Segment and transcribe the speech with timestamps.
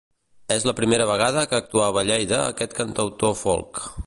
[0.55, 3.89] És la primera vegada que actuava a Lleida aquest cantautor folk.